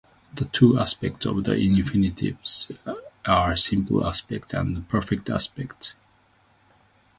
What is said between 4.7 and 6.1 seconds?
the perfect aspect.